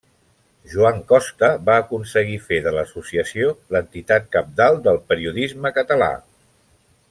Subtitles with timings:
[0.69, 6.13] Joan Costa va aconseguir fer de l'associació l'entitat cabdal del periodisme català.